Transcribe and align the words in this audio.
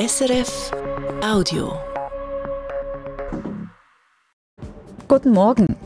SRF 0.00 0.70
Audio. 1.22 1.74
Guten 5.06 5.32
Morgen. 5.32 5.76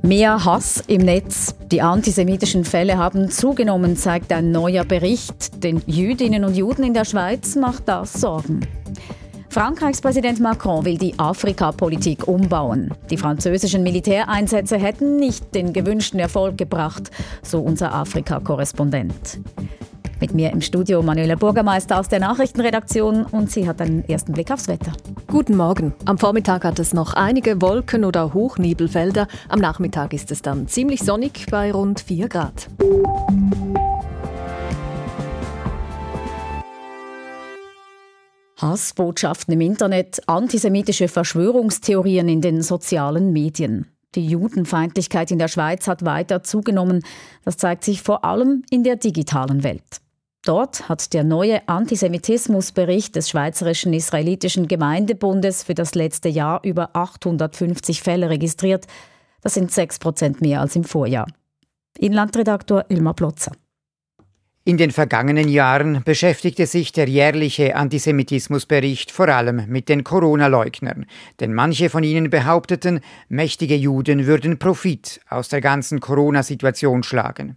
Mehr 0.00 0.42
Hass 0.42 0.82
im 0.86 1.02
Netz. 1.02 1.54
Die 1.70 1.82
antisemitischen 1.82 2.64
Fälle 2.64 2.96
haben 2.96 3.28
zugenommen, 3.28 3.98
zeigt 3.98 4.32
ein 4.32 4.52
neuer 4.52 4.86
Bericht. 4.86 5.62
Den 5.62 5.82
Jüdinnen 5.84 6.46
und 6.46 6.56
Juden 6.56 6.82
in 6.82 6.94
der 6.94 7.04
Schweiz 7.04 7.54
macht 7.54 7.88
das 7.88 8.14
Sorgen. 8.14 8.66
Frankreichs 9.50 10.00
Präsident 10.00 10.40
Macron 10.40 10.86
will 10.86 10.96
die 10.96 11.18
Afrikapolitik 11.18 12.26
umbauen. 12.26 12.94
Die 13.10 13.18
französischen 13.18 13.82
Militäreinsätze 13.82 14.78
hätten 14.78 15.16
nicht 15.16 15.54
den 15.54 15.74
gewünschten 15.74 16.20
Erfolg 16.20 16.56
gebracht, 16.56 17.10
so 17.42 17.60
unser 17.60 17.92
Afrika-Korrespondent. 17.92 19.40
Mit 20.22 20.34
mir 20.34 20.52
im 20.52 20.60
Studio 20.60 21.02
Manuela 21.02 21.34
Bürgermeister 21.34 21.98
aus 21.98 22.06
der 22.06 22.20
Nachrichtenredaktion 22.20 23.24
und 23.24 23.50
sie 23.50 23.66
hat 23.66 23.80
einen 23.80 24.08
ersten 24.08 24.32
Blick 24.32 24.52
aufs 24.52 24.68
Wetter. 24.68 24.92
Guten 25.26 25.56
Morgen. 25.56 25.94
Am 26.04 26.16
Vormittag 26.16 26.62
hat 26.62 26.78
es 26.78 26.94
noch 26.94 27.14
einige 27.14 27.60
Wolken- 27.60 28.04
oder 28.04 28.32
Hochnebelfelder. 28.32 29.26
Am 29.48 29.58
Nachmittag 29.58 30.12
ist 30.12 30.30
es 30.30 30.40
dann 30.40 30.68
ziemlich 30.68 31.00
sonnig 31.02 31.46
bei 31.50 31.72
rund 31.72 31.98
4 31.98 32.28
Grad. 32.28 32.68
Hassbotschaften 38.58 39.54
im 39.54 39.60
Internet, 39.60 40.22
antisemitische 40.28 41.08
Verschwörungstheorien 41.08 42.28
in 42.28 42.40
den 42.40 42.62
sozialen 42.62 43.32
Medien. 43.32 43.88
Die 44.14 44.28
Judenfeindlichkeit 44.28 45.32
in 45.32 45.40
der 45.40 45.48
Schweiz 45.48 45.88
hat 45.88 46.04
weiter 46.04 46.44
zugenommen. 46.44 47.02
Das 47.44 47.56
zeigt 47.56 47.82
sich 47.82 48.02
vor 48.02 48.24
allem 48.24 48.62
in 48.70 48.84
der 48.84 48.94
digitalen 48.94 49.64
Welt. 49.64 50.01
Dort 50.44 50.88
hat 50.88 51.12
der 51.12 51.22
neue 51.22 51.68
Antisemitismusbericht 51.68 53.14
des 53.14 53.30
Schweizerischen 53.30 53.92
Israelitischen 53.92 54.66
Gemeindebundes 54.66 55.62
für 55.62 55.74
das 55.74 55.94
letzte 55.94 56.28
Jahr 56.28 56.60
über 56.64 56.90
850 56.94 58.02
Fälle 58.02 58.28
registriert. 58.28 58.86
Das 59.40 59.54
sind 59.54 59.70
6 59.70 60.00
Prozent 60.00 60.40
mehr 60.40 60.60
als 60.60 60.74
im 60.74 60.82
Vorjahr. 60.82 61.26
Inlandredaktor 61.96 62.86
Ilmar 62.88 63.14
Plotzer. 63.14 63.52
In 64.64 64.76
den 64.76 64.92
vergangenen 64.92 65.48
Jahren 65.48 66.04
beschäftigte 66.04 66.66
sich 66.66 66.92
der 66.92 67.08
jährliche 67.08 67.74
Antisemitismusbericht 67.74 69.10
vor 69.10 69.26
allem 69.26 69.64
mit 69.66 69.88
den 69.88 70.04
Corona-Leugnern, 70.04 71.06
denn 71.40 71.52
manche 71.52 71.90
von 71.90 72.04
ihnen 72.04 72.30
behaupteten, 72.30 73.00
mächtige 73.28 73.74
Juden 73.74 74.24
würden 74.24 74.60
Profit 74.60 75.20
aus 75.28 75.48
der 75.48 75.60
ganzen 75.60 75.98
Corona-Situation 75.98 77.02
schlagen. 77.02 77.56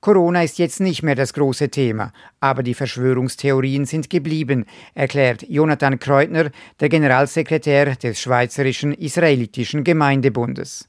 Corona 0.00 0.42
ist 0.42 0.58
jetzt 0.58 0.80
nicht 0.80 1.02
mehr 1.02 1.16
das 1.16 1.34
große 1.34 1.68
Thema, 1.68 2.12
aber 2.40 2.62
die 2.62 2.72
Verschwörungstheorien 2.72 3.84
sind 3.84 4.08
geblieben, 4.08 4.64
erklärt 4.94 5.44
Jonathan 5.50 5.98
Kreutner, 5.98 6.50
der 6.80 6.88
Generalsekretär 6.88 7.94
des 7.96 8.22
Schweizerischen 8.22 8.94
Israelitischen 8.94 9.84
Gemeindebundes. 9.84 10.88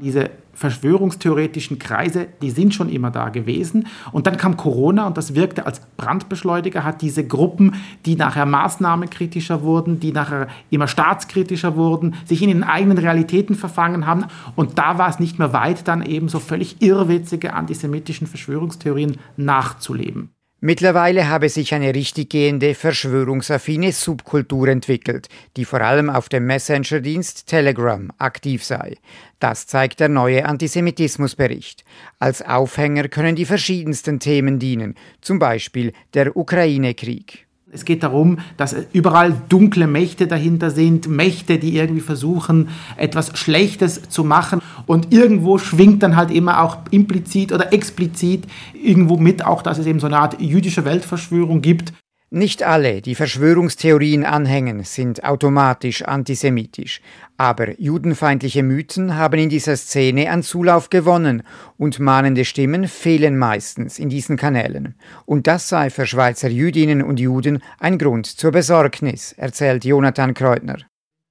Diese 0.00 0.30
verschwörungstheoretischen 0.58 1.78
Kreise, 1.78 2.26
die 2.42 2.50
sind 2.50 2.74
schon 2.74 2.88
immer 2.88 3.10
da 3.10 3.28
gewesen. 3.28 3.86
Und 4.10 4.26
dann 4.26 4.36
kam 4.36 4.56
Corona 4.56 5.06
und 5.06 5.16
das 5.16 5.34
wirkte 5.34 5.66
als 5.66 5.80
Brandbeschleuniger, 5.96 6.82
hat 6.82 7.00
diese 7.00 7.26
Gruppen, 7.26 7.74
die 8.04 8.16
nachher 8.16 8.44
maßnahmenkritischer 8.44 9.62
wurden, 9.62 10.00
die 10.00 10.12
nachher 10.12 10.48
immer 10.70 10.88
staatskritischer 10.88 11.76
wurden, 11.76 12.16
sich 12.24 12.42
in 12.42 12.48
den 12.48 12.64
eigenen 12.64 12.98
Realitäten 12.98 13.54
verfangen 13.54 14.06
haben. 14.06 14.24
Und 14.56 14.78
da 14.78 14.98
war 14.98 15.08
es 15.08 15.20
nicht 15.20 15.38
mehr 15.38 15.52
weit, 15.52 15.86
dann 15.86 16.02
eben 16.02 16.28
so 16.28 16.40
völlig 16.40 16.82
irrwitzige 16.82 17.54
antisemitischen 17.54 18.26
Verschwörungstheorien 18.26 19.18
nachzuleben. 19.36 20.30
Mittlerweile 20.60 21.28
habe 21.28 21.48
sich 21.48 21.72
eine 21.72 21.94
richtiggehende 21.94 22.74
verschwörungsaffine 22.74 23.92
Subkultur 23.92 24.66
entwickelt, 24.66 25.28
die 25.56 25.64
vor 25.64 25.80
allem 25.80 26.10
auf 26.10 26.28
dem 26.28 26.46
Messenger-Dienst 26.46 27.46
Telegram 27.46 28.10
aktiv 28.18 28.64
sei. 28.64 28.96
Das 29.38 29.68
zeigt 29.68 30.00
der 30.00 30.08
neue 30.08 30.46
Antisemitismusbericht. 30.46 31.84
Als 32.18 32.42
Aufhänger 32.42 33.06
können 33.06 33.36
die 33.36 33.44
verschiedensten 33.44 34.18
Themen 34.18 34.58
dienen, 34.58 34.96
zum 35.20 35.38
Beispiel 35.38 35.92
der 36.14 36.36
Ukraine-Krieg. 36.36 37.47
Es 37.70 37.84
geht 37.84 38.02
darum, 38.02 38.38
dass 38.56 38.74
überall 38.94 39.34
dunkle 39.50 39.86
Mächte 39.86 40.26
dahinter 40.26 40.70
sind, 40.70 41.06
Mächte, 41.06 41.58
die 41.58 41.76
irgendwie 41.76 42.00
versuchen, 42.00 42.70
etwas 42.96 43.38
Schlechtes 43.38 44.08
zu 44.08 44.24
machen. 44.24 44.62
Und 44.86 45.12
irgendwo 45.12 45.58
schwingt 45.58 46.02
dann 46.02 46.16
halt 46.16 46.30
immer 46.30 46.62
auch 46.62 46.78
implizit 46.90 47.52
oder 47.52 47.70
explizit 47.74 48.46
irgendwo 48.72 49.18
mit, 49.18 49.44
auch 49.44 49.60
dass 49.60 49.76
es 49.76 49.86
eben 49.86 50.00
so 50.00 50.06
eine 50.06 50.18
Art 50.18 50.40
jüdische 50.40 50.86
Weltverschwörung 50.86 51.60
gibt. 51.60 51.92
Nicht 52.30 52.62
alle, 52.62 53.00
die 53.00 53.14
Verschwörungstheorien 53.14 54.22
anhängen, 54.26 54.84
sind 54.84 55.24
automatisch 55.24 56.02
antisemitisch, 56.02 57.00
aber 57.38 57.80
judenfeindliche 57.80 58.62
Mythen 58.62 59.16
haben 59.16 59.38
in 59.40 59.48
dieser 59.48 59.78
Szene 59.78 60.30
an 60.30 60.42
Zulauf 60.42 60.90
gewonnen 60.90 61.42
und 61.78 62.00
mahnende 62.00 62.44
Stimmen 62.44 62.86
fehlen 62.86 63.38
meistens 63.38 63.98
in 63.98 64.10
diesen 64.10 64.36
Kanälen. 64.36 64.94
Und 65.24 65.46
das 65.46 65.70
sei 65.70 65.88
für 65.88 66.06
Schweizer 66.06 66.50
Jüdinnen 66.50 67.02
und 67.02 67.18
Juden 67.18 67.62
ein 67.78 67.96
Grund 67.96 68.26
zur 68.26 68.52
Besorgnis, 68.52 69.32
erzählt 69.32 69.86
Jonathan 69.86 70.34
Kreutner. 70.34 70.76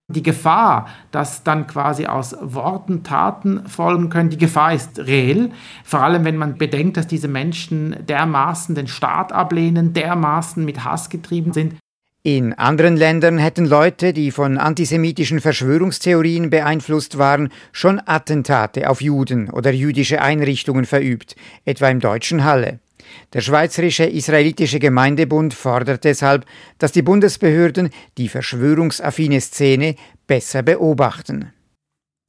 Die 0.09 0.23
Gefahr, 0.23 0.87
dass 1.11 1.43
dann 1.43 1.67
quasi 1.67 2.05
aus 2.05 2.33
Worten 2.39 3.03
Taten 3.03 3.67
folgen 3.67 4.09
können, 4.09 4.29
die 4.29 4.37
Gefahr 4.37 4.73
ist 4.73 4.99
reell. 4.99 5.51
Vor 5.83 6.01
allem, 6.01 6.23
wenn 6.23 6.37
man 6.37 6.57
bedenkt, 6.57 6.95
dass 6.95 7.07
diese 7.07 7.27
Menschen 7.27 7.93
dermaßen 8.07 8.73
den 8.73 8.87
Staat 8.87 9.33
ablehnen, 9.33 9.91
dermaßen 9.91 10.63
mit 10.63 10.85
Hass 10.85 11.09
getrieben 11.09 11.51
sind. 11.51 11.75
In 12.23 12.53
anderen 12.53 12.95
Ländern 12.95 13.37
hätten 13.37 13.65
Leute, 13.65 14.13
die 14.13 14.31
von 14.31 14.57
antisemitischen 14.57 15.41
Verschwörungstheorien 15.41 16.49
beeinflusst 16.49 17.17
waren, 17.17 17.49
schon 17.73 18.01
Attentate 18.05 18.89
auf 18.89 19.01
Juden 19.01 19.49
oder 19.49 19.73
jüdische 19.73 20.21
Einrichtungen 20.21 20.85
verübt, 20.85 21.35
etwa 21.65 21.89
im 21.89 21.99
deutschen 21.99 22.45
Halle. 22.45 22.79
Der 23.33 23.41
Schweizerische 23.41 24.05
Israelitische 24.05 24.79
Gemeindebund 24.79 25.53
fordert 25.53 26.03
deshalb, 26.03 26.45
dass 26.77 26.91
die 26.91 27.01
Bundesbehörden 27.01 27.89
die 28.17 28.29
verschwörungsaffine 28.29 29.41
Szene 29.41 29.95
besser 30.25 30.63
beobachten. 30.63 31.53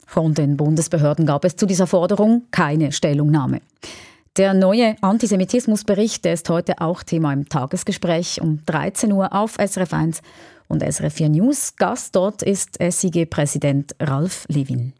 Von 0.05 0.33
den 0.33 0.57
Bundesbehörden 0.57 1.25
gab 1.25 1.45
es 1.45 1.55
zu 1.55 1.65
dieser 1.65 1.85
Forderung 1.85 2.47
keine 2.51 2.91
Stellungnahme. 2.91 3.61
Der 4.37 4.53
neue 4.53 4.95
Antisemitismusbericht 5.01 6.25
ist 6.25 6.49
heute 6.49 6.81
auch 6.81 7.03
Thema 7.03 7.33
im 7.33 7.49
Tagesgespräch 7.49 8.41
um 8.41 8.65
13 8.65 9.11
Uhr 9.11 9.33
auf 9.33 9.55
SRF 9.55 9.93
1 9.93 10.21
und 10.67 10.81
SRF 10.81 11.13
4 11.13 11.29
News. 11.29 11.75
Gast 11.75 12.15
dort 12.15 12.41
ist 12.41 12.77
SIG-Präsident 12.79 13.95
Ralf 13.99 14.45
Levin. 14.47 14.93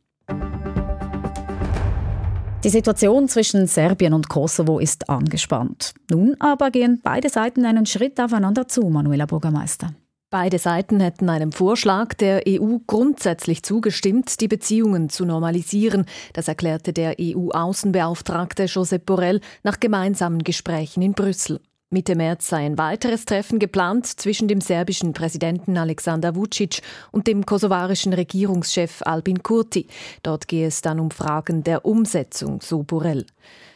Die 2.61 2.69
Situation 2.69 3.29
zwischen 3.29 3.67
Serbien 3.67 4.13
und 4.13 4.27
Kosovo 4.27 4.79
ist 4.79 5.09
angespannt. 5.09 5.93
Nun 6.11 6.35
aber 6.39 6.71
gehen 6.71 6.99
beide 7.01 7.29
Seiten 7.29 7.63
einen 7.63 7.85
Schritt 7.85 8.19
aufeinander 8.19 8.67
zu, 8.67 8.81
Manuela 8.89 9.25
Bürgermeister. 9.25 9.93
Beide 10.29 10.59
Seiten 10.59 10.99
hätten 10.99 11.29
einem 11.29 11.53
Vorschlag 11.53 12.13
der 12.15 12.43
EU 12.45 12.79
grundsätzlich 12.85 13.63
zugestimmt, 13.63 14.41
die 14.41 14.49
Beziehungen 14.49 15.07
zu 15.07 15.23
normalisieren. 15.23 16.05
Das 16.33 16.49
erklärte 16.49 16.91
der 16.91 17.15
EU-Außenbeauftragte 17.19 18.65
Josep 18.65 19.05
Borrell 19.05 19.39
nach 19.63 19.79
gemeinsamen 19.79 20.43
Gesprächen 20.43 21.01
in 21.01 21.13
Brüssel. 21.13 21.61
Mitte 21.91 22.15
März 22.15 22.47
sei 22.47 22.67
ein 22.67 22.77
weiteres 22.77 23.25
Treffen 23.25 23.57
geplant 23.57 24.05
zwischen 24.05 24.47
dem 24.47 24.61
serbischen 24.61 25.13
Präsidenten 25.13 25.75
Alexander 25.75 26.35
Vucic 26.35 26.83
und 27.11 27.25
dem 27.25 27.47
kosovarischen 27.47 28.13
Regierungschef 28.13 29.01
Albin 29.01 29.41
Kurti. 29.41 29.87
Dort 30.21 30.47
gehe 30.47 30.67
es 30.67 30.81
dann 30.81 30.99
um 30.99 31.09
Fragen 31.09 31.63
der 31.63 31.85
Umsetzung, 31.85 32.61
so 32.61 32.83
Borrell. 32.83 33.25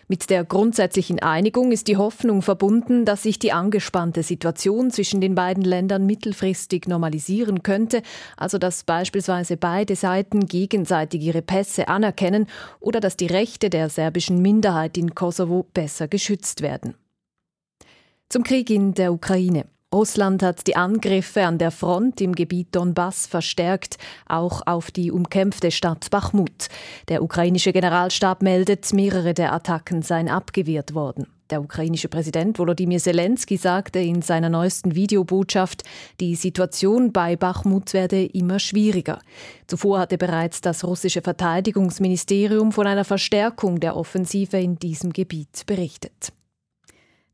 Mit 0.07 0.29
der 0.29 0.43
grundsätzlichen 0.43 1.23
Einigung 1.23 1.71
ist 1.71 1.87
die 1.87 1.97
Hoffnung 1.97 2.43
verbunden, 2.43 3.03
dass 3.03 3.23
sich 3.23 3.39
die 3.39 3.51
angespannte 3.51 4.21
Situation 4.21 4.91
zwischen 4.91 5.19
den 5.19 5.33
beiden 5.33 5.63
Ländern 5.63 6.05
mittelfristig 6.05 6.87
normalisieren 6.87 7.63
könnte, 7.63 8.03
also 8.37 8.59
dass 8.59 8.83
beispielsweise 8.83 9.57
beide 9.57 9.95
Seiten 9.95 10.45
gegenseitig 10.45 11.23
ihre 11.23 11.41
Pässe 11.41 11.87
anerkennen 11.87 12.45
oder 12.79 12.99
dass 12.99 13.17
die 13.17 13.25
Rechte 13.25 13.71
der 13.71 13.89
serbischen 13.89 14.39
Minderheit 14.39 14.99
in 14.99 15.15
Kosovo 15.15 15.65
besser 15.73 16.07
geschützt 16.07 16.61
werden. 16.61 16.93
Zum 18.33 18.43
Krieg 18.43 18.71
in 18.71 18.95
der 18.95 19.13
Ukraine. 19.13 19.65
Russland 19.93 20.41
hat 20.41 20.65
die 20.65 20.75
Angriffe 20.75 21.45
an 21.45 21.59
der 21.59 21.69
Front 21.69 22.19
im 22.19 22.33
Gebiet 22.33 22.69
Donbass 22.75 23.27
verstärkt, 23.27 23.99
auch 24.27 24.63
auf 24.65 24.89
die 24.89 25.11
umkämpfte 25.11 25.69
Stadt 25.69 26.09
Bachmut. 26.09 26.69
Der 27.09 27.21
ukrainische 27.21 27.71
Generalstab 27.71 28.41
meldet, 28.41 28.91
mehrere 28.91 29.35
der 29.35 29.53
Attacken 29.53 30.01
seien 30.01 30.29
abgewehrt 30.29 30.95
worden. 30.95 31.27
Der 31.51 31.61
ukrainische 31.61 32.07
Präsident 32.07 32.57
Volodymyr 32.57 32.97
Zelensky 32.97 33.55
sagte 33.55 33.99
in 33.99 34.23
seiner 34.23 34.49
neuesten 34.49 34.95
Videobotschaft, 34.95 35.83
die 36.19 36.33
Situation 36.33 37.13
bei 37.13 37.35
Bachmut 37.35 37.93
werde 37.93 38.25
immer 38.25 38.57
schwieriger. 38.57 39.19
Zuvor 39.67 39.99
hatte 39.99 40.17
bereits 40.17 40.59
das 40.59 40.83
russische 40.83 41.21
Verteidigungsministerium 41.21 42.71
von 42.71 42.87
einer 42.87 43.05
Verstärkung 43.05 43.79
der 43.79 43.95
Offensive 43.95 44.57
in 44.57 44.79
diesem 44.79 45.13
Gebiet 45.13 45.67
berichtet. 45.67 46.33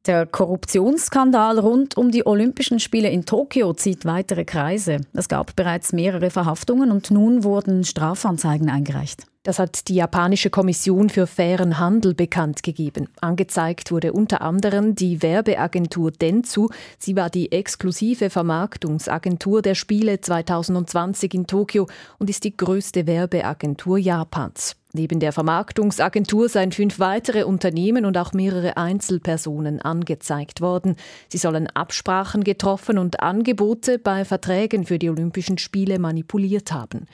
Der 0.05 0.25
Korruptionsskandal 0.25 1.59
rund 1.59 1.97
um 1.97 2.09
die 2.09 2.25
Olympischen 2.25 2.79
Spiele 2.79 3.09
in 3.09 3.25
Tokio 3.25 3.73
zieht 3.73 4.05
weitere 4.05 4.45
Kreise. 4.45 5.01
Es 5.13 5.27
gab 5.27 5.55
bereits 5.55 5.91
mehrere 5.91 6.29
Verhaftungen 6.29 6.89
und 6.91 7.11
nun 7.11 7.43
wurden 7.43 7.83
Strafanzeigen 7.83 8.69
eingereicht. 8.69 9.25
Das 9.43 9.57
hat 9.57 9.87
die 9.87 9.95
japanische 9.95 10.49
Kommission 10.49 11.07
für 11.07 11.25
fairen 11.25 11.79
Handel 11.79 12.13
bekannt 12.13 12.61
gegeben. 12.61 13.07
Angezeigt 13.21 13.89
wurde 13.89 14.11
unter 14.11 14.41
anderem 14.41 14.95
die 14.95 15.21
Werbeagentur 15.21 16.11
Dentsu. 16.11 16.67
Sie 16.97 17.15
war 17.15 17.29
die 17.29 17.53
exklusive 17.53 18.29
Vermarktungsagentur 18.29 19.61
der 19.61 19.75
Spiele 19.75 20.19
2020 20.19 21.33
in 21.33 21.47
Tokio 21.47 21.87
und 22.17 22.29
ist 22.29 22.43
die 22.43 22.57
größte 22.57 23.07
Werbeagentur 23.07 23.97
Japans. 23.97 24.75
Neben 24.91 25.21
der 25.21 25.31
Vermarktungsagentur 25.31 26.49
seien 26.49 26.73
fünf 26.73 26.99
weitere 26.99 27.43
Unternehmen 27.43 28.05
und 28.05 28.17
auch 28.17 28.33
mehrere 28.33 28.75
Einzelpersonen 28.75 29.81
angezeigt 29.81 30.59
worden. 30.59 30.97
Sie 31.29 31.37
sollen 31.37 31.67
Absprachen 31.67 32.43
getroffen 32.43 32.97
und 32.97 33.21
Angebote 33.21 33.99
bei 33.99 34.25
Verträgen 34.25 34.85
für 34.85 34.99
die 34.99 35.09
Olympischen 35.09 35.59
Spiele 35.59 35.97
manipuliert 35.97 36.73
haben. 36.73 37.05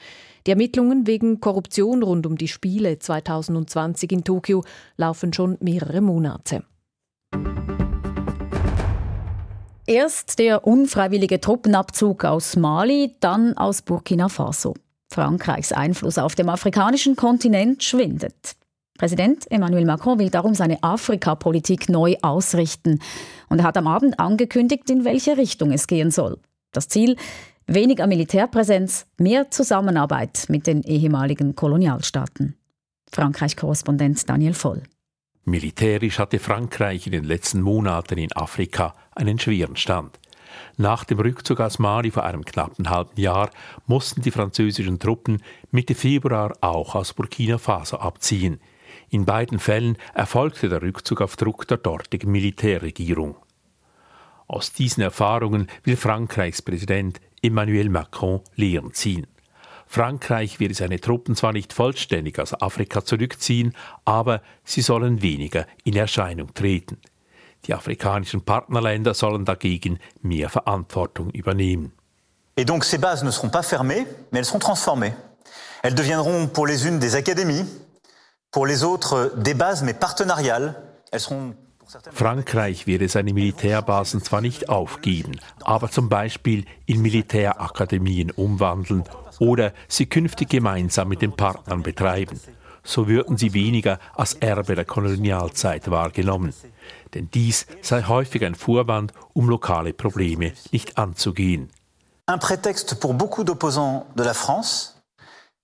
Die 0.45 0.51
Ermittlungen 0.51 1.07
wegen 1.07 1.39
Korruption 1.39 2.03
rund 2.03 2.27
um 2.27 2.37
die 2.37 2.47
Spiele 2.47 2.99
2020 2.99 4.11
in 4.11 4.23
Tokio 4.23 4.63
laufen 4.95 5.33
schon 5.33 5.57
mehrere 5.59 6.01
Monate. 6.01 6.63
Erst 9.87 10.37
der 10.39 10.65
unfreiwillige 10.65 11.39
Truppenabzug 11.39 12.25
aus 12.25 12.55
Mali, 12.55 13.15
dann 13.19 13.57
aus 13.57 13.81
Burkina 13.81 14.29
Faso. 14.29 14.75
Frankreichs 15.11 15.71
Einfluss 15.71 16.17
auf 16.17 16.35
dem 16.35 16.49
afrikanischen 16.49 17.15
Kontinent 17.15 17.83
schwindet. 17.83 18.55
Präsident 18.97 19.49
Emmanuel 19.51 19.85
Macron 19.85 20.19
will 20.19 20.29
darum 20.29 20.53
seine 20.53 20.81
Afrikapolitik 20.83 21.89
neu 21.89 22.15
ausrichten. 22.21 22.99
Und 23.49 23.59
er 23.59 23.65
hat 23.65 23.77
am 23.77 23.87
Abend 23.87 24.19
angekündigt, 24.19 24.89
in 24.89 25.05
welche 25.05 25.37
Richtung 25.37 25.71
es 25.71 25.87
gehen 25.87 26.11
soll. 26.11 26.37
Das 26.71 26.87
Ziel? 26.87 27.15
Weniger 27.67 28.05
Militärpräsenz, 28.05 29.07
mehr 29.17 29.49
Zusammenarbeit 29.49 30.45
mit 30.49 30.67
den 30.67 30.83
ehemaligen 30.83 31.55
Kolonialstaaten. 31.55 32.55
Frankreich-Korrespondent 33.11 34.29
Daniel 34.29 34.53
Voll. 34.53 34.83
Militärisch 35.45 36.19
hatte 36.19 36.37
Frankreich 36.37 37.07
in 37.07 37.11
den 37.11 37.23
letzten 37.23 37.61
Monaten 37.61 38.19
in 38.19 38.31
Afrika 38.33 38.93
einen 39.15 39.39
schweren 39.39 39.77
Stand. 39.77 40.19
Nach 40.77 41.05
dem 41.05 41.19
Rückzug 41.19 41.59
aus 41.59 41.79
Mali 41.79 42.11
vor 42.11 42.23
einem 42.23 42.45
knappen 42.45 42.91
halben 42.91 43.19
Jahr 43.19 43.49
mussten 43.87 44.21
die 44.21 44.31
französischen 44.31 44.99
Truppen 44.99 45.41
Mitte 45.71 45.95
Februar 45.95 46.55
auch 46.61 46.93
aus 46.93 47.13
Burkina 47.13 47.57
Faso 47.57 47.97
abziehen. 47.97 48.59
In 49.09 49.25
beiden 49.25 49.57
Fällen 49.57 49.97
erfolgte 50.13 50.69
der 50.69 50.83
Rückzug 50.83 51.19
auf 51.21 51.35
Druck 51.35 51.67
der 51.67 51.77
dortigen 51.77 52.31
Militärregierung. 52.31 53.37
Aus 54.47 54.71
diesen 54.71 55.01
Erfahrungen 55.01 55.67
will 55.83 55.97
Frankreichs 55.97 56.61
Präsident 56.61 57.19
Emmanuel 57.41 57.89
Macron 57.89 58.41
Lehren 58.55 58.93
ziehen. 58.93 59.27
Frankreich 59.87 60.59
wird 60.59 60.75
seine 60.75 60.99
Truppen 60.99 61.35
zwar 61.35 61.53
nicht 61.53 61.73
vollständig 61.73 62.39
aus 62.39 62.59
Afrika 62.59 63.03
zurückziehen, 63.03 63.75
aber 64.03 64.41
sie 64.63 64.81
sollen 64.81 65.21
weniger 65.21 65.67
in 65.83 65.95
Erscheinung 65.95 66.53
treten. 66.53 66.97
Die 67.65 67.73
afrikanischen 67.73 68.41
Partnerländer 68.41 69.13
sollen 69.13 69.45
dagegen 69.45 69.99
mehr 70.21 70.49
Verantwortung 70.49 71.29
übernehmen. 71.31 71.93
Et 72.57 72.65
donc 72.65 72.85
ces 72.85 72.97
bases 72.97 73.23
ne 73.23 73.31
seront 73.31 73.49
pas 73.51 73.63
fermées, 73.63 74.05
mais 74.31 74.39
elles 74.39 74.45
seront 74.45 74.59
transformées. 74.59 75.13
Elles 75.83 75.95
deviendront 75.95 76.47
pour 76.47 76.67
les 76.67 76.87
unes 76.87 76.99
des 76.99 77.15
académies, 77.15 77.65
pour 78.51 78.65
les 78.65 78.83
autres 78.83 79.33
des 79.35 79.53
bases 79.53 79.83
mais 79.83 79.93
partenariales. 79.93 80.75
Elles 81.11 81.19
seront 81.19 81.55
Frankreich 82.11 82.87
werde 82.87 83.07
seine 83.07 83.33
Militärbasen 83.33 84.21
zwar 84.21 84.41
nicht 84.41 84.69
aufgeben, 84.69 85.39
aber 85.63 85.89
zum 85.89 86.09
Beispiel 86.09 86.65
in 86.85 87.01
Militärakademien 87.01 88.31
umwandeln 88.31 89.03
oder 89.39 89.73
sie 89.87 90.05
künftig 90.05 90.49
gemeinsam 90.49 91.09
mit 91.09 91.21
den 91.21 91.35
Partnern 91.35 91.83
betreiben. 91.83 92.39
So 92.83 93.07
würden 93.07 93.37
sie 93.37 93.53
weniger 93.53 93.99
als 94.15 94.33
Erbe 94.35 94.75
der 94.75 94.85
Kolonialzeit 94.85 95.89
wahrgenommen 95.89 96.53
denn 97.15 97.29
dies 97.33 97.65
sei 97.81 98.03
häufig 98.03 98.45
ein 98.45 98.55
Vorwand, 98.55 99.13
um 99.33 99.49
lokale 99.49 99.93
Probleme 99.93 100.53
nicht 100.71 100.97
anzugehen. 100.97 101.69
Un 102.27 102.39
prétexte 102.39 102.95
pour 102.99 103.13
beaucoup 103.13 103.43
d'opposants 103.43 104.05
de 104.15 104.23
la 104.23 104.33
France 104.33 105.01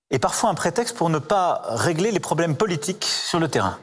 et 0.10 0.20
parfois 0.20 0.50
un 0.50 0.56
prétexte 0.56 0.96
pour 0.96 1.10
ne 1.10 1.20
pas 1.20 1.62
régler 1.66 2.12
les 2.12 2.20
problèmes 2.20 2.56
politiques 2.56 3.06
sur 3.06 3.40
le 3.40 3.50
terrain. 3.50 3.78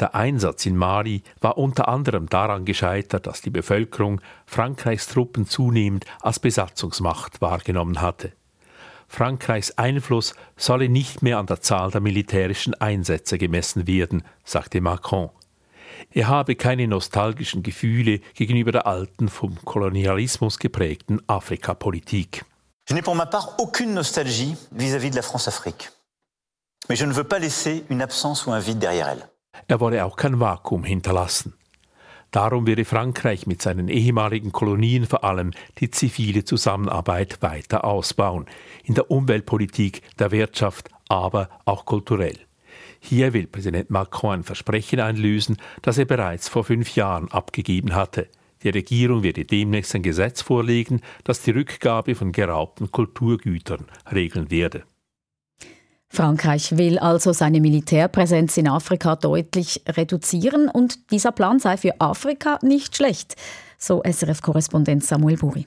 Der 0.00 0.14
Einsatz 0.14 0.64
in 0.64 0.76
Mali 0.76 1.22
war 1.40 1.58
unter 1.58 1.88
anderem 1.88 2.26
daran 2.26 2.64
gescheitert, 2.64 3.26
dass 3.26 3.42
die 3.42 3.50
Bevölkerung 3.50 4.22
Frankreichs 4.46 5.08
Truppen 5.08 5.46
zunehmend 5.46 6.06
als 6.22 6.40
Besatzungsmacht 6.40 7.42
wahrgenommen 7.42 8.00
hatte. 8.00 8.32
Frankreichs 9.08 9.76
Einfluss 9.76 10.34
solle 10.56 10.88
nicht 10.88 11.20
mehr 11.20 11.38
an 11.38 11.46
der 11.46 11.60
Zahl 11.60 11.90
der 11.90 12.00
militärischen 12.00 12.74
Einsätze 12.74 13.36
gemessen 13.36 13.86
werden, 13.86 14.22
sagte 14.44 14.80
Macron. 14.80 15.30
Er 16.12 16.28
habe 16.28 16.54
keine 16.54 16.88
nostalgischen 16.88 17.62
Gefühle 17.62 18.20
gegenüber 18.34 18.72
der 18.72 18.86
alten, 18.86 19.28
vom 19.28 19.56
Kolonialismus 19.64 20.58
geprägten 20.58 21.20
Afrikapolitik. 21.28 22.44
Je 22.88 22.94
n'ai 22.94 23.02
pour 23.02 23.14
ma 23.14 23.26
part 23.26 23.58
aucune 23.58 23.92
nostalgie 23.94 24.56
vis-à-vis 24.72 25.08
-vis 25.08 25.10
de 25.10 25.16
la 25.16 25.22
France-Afrique. 25.22 25.90
Mais 26.88 26.96
je 26.96 27.04
ne 27.04 27.12
veux 27.12 27.28
pas 27.28 27.38
laisser 27.38 27.84
une 27.90 28.02
absence 28.02 28.46
ou 28.46 28.52
un 28.52 28.60
vide 28.60 28.78
derrière 28.78 29.08
elle. 29.08 29.29
Er 29.70 29.78
wolle 29.78 30.04
auch 30.04 30.16
kein 30.16 30.40
Vakuum 30.40 30.82
hinterlassen. 30.82 31.52
Darum 32.32 32.66
werde 32.66 32.84
Frankreich 32.84 33.46
mit 33.46 33.62
seinen 33.62 33.86
ehemaligen 33.86 34.50
Kolonien 34.50 35.06
vor 35.06 35.22
allem 35.22 35.52
die 35.78 35.92
zivile 35.92 36.42
Zusammenarbeit 36.42 37.40
weiter 37.40 37.84
ausbauen, 37.84 38.46
in 38.82 38.94
der 38.94 39.12
Umweltpolitik, 39.12 40.02
der 40.18 40.32
Wirtschaft, 40.32 40.90
aber 41.08 41.48
auch 41.66 41.84
kulturell. 41.84 42.36
Hier 42.98 43.32
will 43.32 43.46
Präsident 43.46 43.90
Macron 43.90 44.40
ein 44.40 44.42
Versprechen 44.42 44.98
einlösen, 44.98 45.56
das 45.82 45.98
er 45.98 46.04
bereits 46.04 46.48
vor 46.48 46.64
fünf 46.64 46.96
Jahren 46.96 47.30
abgegeben 47.30 47.94
hatte. 47.94 48.26
Die 48.64 48.70
Regierung 48.70 49.22
werde 49.22 49.44
demnächst 49.44 49.94
ein 49.94 50.02
Gesetz 50.02 50.42
vorlegen, 50.42 51.00
das 51.22 51.42
die 51.42 51.52
Rückgabe 51.52 52.16
von 52.16 52.32
geraubten 52.32 52.90
Kulturgütern 52.90 53.86
regeln 54.10 54.50
werde. 54.50 54.82
Frankreich 56.12 56.76
will 56.76 56.98
also 56.98 57.32
seine 57.32 57.60
Militärpräsenz 57.60 58.56
in 58.56 58.68
Afrika 58.68 59.14
deutlich 59.14 59.82
reduzieren 59.88 60.68
und 60.68 61.12
dieser 61.12 61.30
Plan 61.30 61.60
sei 61.60 61.76
für 61.76 62.00
Afrika 62.00 62.58
nicht 62.62 62.96
schlecht, 62.96 63.36
so 63.78 64.02
SRF-Korrespondent 64.02 65.04
Samuel 65.04 65.36
Buri. 65.36 65.66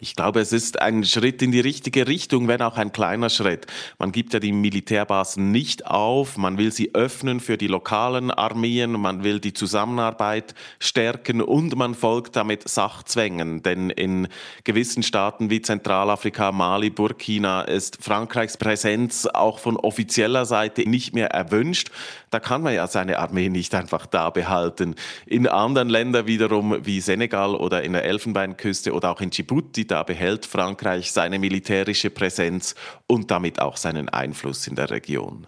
Ich 0.00 0.14
glaube, 0.14 0.38
es 0.38 0.52
ist 0.52 0.80
ein 0.80 1.02
Schritt 1.02 1.42
in 1.42 1.50
die 1.50 1.58
richtige 1.58 2.06
Richtung, 2.06 2.46
wenn 2.46 2.62
auch 2.62 2.76
ein 2.76 2.92
kleiner 2.92 3.30
Schritt. 3.30 3.66
Man 3.98 4.12
gibt 4.12 4.32
ja 4.32 4.38
die 4.38 4.52
Militärbasen 4.52 5.50
nicht 5.50 5.86
auf, 5.86 6.36
man 6.36 6.56
will 6.56 6.70
sie 6.70 6.94
öffnen 6.94 7.40
für 7.40 7.56
die 7.56 7.66
lokalen 7.66 8.30
Armeen, 8.30 8.92
man 8.92 9.24
will 9.24 9.40
die 9.40 9.54
Zusammenarbeit 9.54 10.54
stärken 10.78 11.42
und 11.42 11.74
man 11.74 11.96
folgt 11.96 12.36
damit 12.36 12.68
Sachzwängen. 12.68 13.64
Denn 13.64 13.90
in 13.90 14.28
gewissen 14.62 15.02
Staaten 15.02 15.50
wie 15.50 15.62
Zentralafrika, 15.62 16.52
Mali, 16.52 16.90
Burkina 16.90 17.62
ist 17.62 17.98
Frankreichs 18.00 18.56
Präsenz 18.56 19.26
auch 19.26 19.58
von 19.58 19.76
offizieller 19.76 20.46
Seite 20.46 20.88
nicht 20.88 21.12
mehr 21.12 21.32
erwünscht. 21.32 21.90
Da 22.30 22.40
kann 22.40 22.62
man 22.62 22.74
ja 22.74 22.86
seine 22.86 23.18
Armee 23.18 23.48
nicht 23.48 23.74
einfach 23.74 24.06
da 24.06 24.30
behalten. 24.30 24.94
In 25.26 25.46
anderen 25.46 25.88
Ländern 25.88 26.26
wiederum 26.26 26.84
wie 26.84 27.00
Senegal 27.00 27.54
oder 27.54 27.82
in 27.82 27.92
der 27.92 28.04
Elfenbeinküste 28.04 28.92
oder 28.92 29.10
auch 29.10 29.20
in 29.20 29.30
Djibouti, 29.30 29.86
da 29.86 30.02
behält 30.02 30.46
Frankreich 30.46 31.12
seine 31.12 31.38
militärische 31.38 32.10
Präsenz 32.10 32.74
und 33.06 33.30
damit 33.30 33.60
auch 33.60 33.76
seinen 33.76 34.08
Einfluss 34.08 34.66
in 34.66 34.74
der 34.76 34.90
Region. 34.90 35.46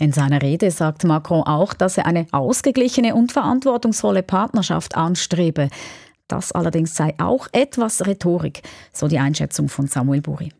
In 0.00 0.12
seiner 0.12 0.42
Rede 0.42 0.70
sagt 0.72 1.04
Macron 1.04 1.44
auch, 1.44 1.72
dass 1.72 1.98
er 1.98 2.06
eine 2.06 2.26
ausgeglichene 2.32 3.14
und 3.14 3.30
verantwortungsvolle 3.30 4.24
Partnerschaft 4.24 4.96
anstrebe. 4.96 5.68
Das 6.26 6.50
allerdings 6.50 6.94
sei 6.94 7.14
auch 7.18 7.46
etwas 7.52 8.06
Rhetorik, 8.06 8.62
so 8.92 9.06
die 9.06 9.18
Einschätzung 9.18 9.68
von 9.68 9.86
Samuel 9.86 10.20
Buri. 10.20 10.52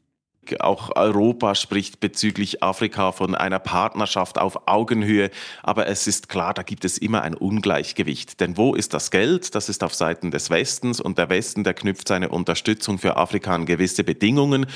Auch 0.61 0.95
Europa 0.97 1.55
spricht 1.55 2.01
bezüglich 2.01 2.63
Afrika 2.63 3.13
von 3.13 3.35
einer 3.35 3.59
Partnerschaft 3.59 4.39
auf 4.39 4.67
Augenhöhe. 4.67 5.31
Aber 5.63 5.87
es 5.87 6.07
ist 6.07 6.29
klar, 6.29 6.55
da 6.55 6.63
gibt 6.63 6.85
es 6.85 6.99
immer 6.99 7.23
ein 7.23 7.35
Ungleichgewicht. 7.35 8.41
Denn 8.41 8.57
wo 8.57 8.75
ist 8.75 8.95
das 8.95 9.11
Geld? 9.11 9.55
Das 9.55 9.69
ist 9.69 9.85
auf 9.85 9.95
Seiten 9.95 10.31
des 10.31 10.51
Westens. 10.51 11.01
Und 11.01 11.19
der 11.19 11.29
Westen, 11.29 11.65
der 11.65 11.75
knüpft 11.75 12.09
seine 12.09 12.29
Unterstützung 12.29 12.99
für 12.99 13.17
Afrika 13.17 13.55
an 13.55 13.67
gewisse 13.67 14.05
Bedingungen 14.05 14.67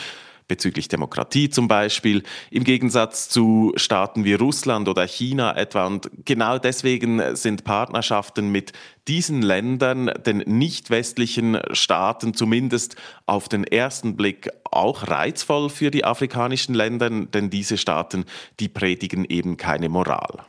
bezüglich 0.48 0.88
Demokratie 0.88 1.50
zum 1.50 1.68
Beispiel, 1.68 2.22
im 2.50 2.64
Gegensatz 2.64 3.28
zu 3.28 3.72
Staaten 3.76 4.24
wie 4.24 4.34
Russland 4.34 4.88
oder 4.88 5.06
China 5.06 5.56
etwa. 5.56 5.86
Und 5.86 6.10
genau 6.24 6.58
deswegen 6.58 7.36
sind 7.36 7.64
Partnerschaften 7.64 8.50
mit 8.50 8.72
diesen 9.06 9.42
Ländern, 9.42 10.10
den 10.26 10.38
nicht 10.38 10.90
westlichen 10.90 11.58
Staaten, 11.72 12.34
zumindest 12.34 12.96
auf 13.26 13.48
den 13.48 13.64
ersten 13.64 14.16
Blick 14.16 14.50
auch 14.64 15.08
reizvoll 15.08 15.70
für 15.70 15.90
die 15.90 16.04
afrikanischen 16.04 16.74
Länder, 16.74 17.10
denn 17.10 17.50
diese 17.50 17.76
Staaten, 17.76 18.24
die 18.60 18.68
predigen 18.68 19.24
eben 19.24 19.56
keine 19.56 19.88
Moral. 19.88 20.44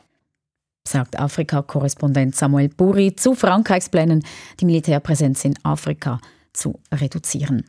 sagt 0.86 1.18
Afrika-Korrespondent 1.18 2.34
Samuel 2.34 2.68
Buri 2.68 3.14
zu 3.14 3.34
Frankreichs 3.34 3.88
Plänen, 3.88 4.24
die 4.58 4.64
Militärpräsenz 4.64 5.44
in 5.44 5.54
Afrika 5.62 6.20
zu 6.52 6.80
reduzieren. 6.92 7.64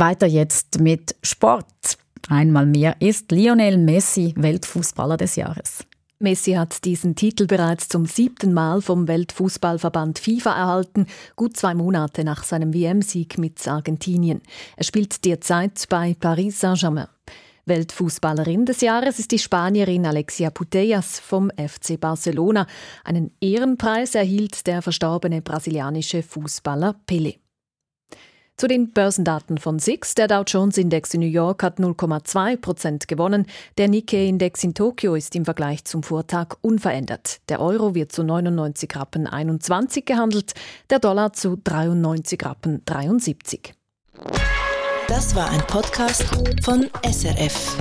Weiter 0.00 0.26
jetzt 0.26 0.80
mit 0.80 1.14
Sport. 1.22 1.98
Einmal 2.30 2.64
mehr 2.64 2.96
ist 3.00 3.30
Lionel 3.32 3.76
Messi 3.76 4.32
Weltfußballer 4.34 5.18
des 5.18 5.36
Jahres. 5.36 5.84
Messi 6.18 6.52
hat 6.52 6.86
diesen 6.86 7.16
Titel 7.16 7.46
bereits 7.46 7.88
zum 7.88 8.06
siebten 8.06 8.54
Mal 8.54 8.80
vom 8.80 9.08
Weltfußballverband 9.08 10.18
FIFA 10.18 10.56
erhalten, 10.56 11.06
gut 11.36 11.56
zwei 11.58 11.74
Monate 11.74 12.24
nach 12.24 12.44
seinem 12.44 12.72
WM-Sieg 12.72 13.36
mit 13.36 13.68
Argentinien. 13.68 14.40
Er 14.76 14.84
spielt 14.84 15.22
derzeit 15.26 15.84
bei 15.90 16.16
Paris 16.18 16.60
Saint-Germain. 16.60 17.08
Weltfußballerin 17.66 18.64
des 18.64 18.80
Jahres 18.80 19.18
ist 19.18 19.32
die 19.32 19.38
Spanierin 19.38 20.06
Alexia 20.06 20.48
Putellas 20.48 21.20
vom 21.20 21.50
FC 21.50 22.00
Barcelona. 22.00 22.66
Einen 23.04 23.32
Ehrenpreis 23.40 24.14
erhielt 24.14 24.66
der 24.66 24.80
verstorbene 24.80 25.42
brasilianische 25.42 26.22
Fußballer 26.22 26.96
Pelé. 27.06 27.36
Zu 28.60 28.68
den 28.68 28.90
Börsendaten 28.90 29.56
von 29.56 29.78
SIX. 29.78 30.16
Der 30.16 30.28
Dow 30.28 30.42
Jones 30.46 30.76
Index 30.76 31.14
in 31.14 31.20
New 31.20 31.26
York 31.26 31.62
hat 31.62 31.78
0,2 31.78 32.58
Prozent 32.58 33.08
gewonnen. 33.08 33.46
Der 33.78 33.88
Nikkei 33.88 34.26
Index 34.26 34.62
in 34.62 34.74
Tokio 34.74 35.14
ist 35.14 35.34
im 35.34 35.46
Vergleich 35.46 35.86
zum 35.86 36.02
Vortag 36.02 36.56
unverändert. 36.60 37.40
Der 37.48 37.62
Euro 37.62 37.94
wird 37.94 38.12
zu 38.12 38.22
99 38.22 38.94
Rappen 38.94 39.26
21 39.26 40.04
gehandelt, 40.04 40.52
der 40.90 40.98
Dollar 40.98 41.32
zu 41.32 41.56
93 41.64 42.44
Rappen 42.44 42.82
73. 42.84 43.72
Das 45.08 45.34
war 45.34 45.48
ein 45.48 45.60
Podcast 45.60 46.24
von 46.62 46.86
SRF. 47.02 47.78